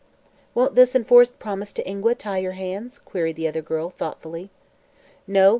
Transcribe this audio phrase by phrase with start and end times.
[0.55, 4.49] "Won't this enforced promise to Ingua tie your hands?" queried the other girl, thoughtfully.
[5.27, 5.49] "No.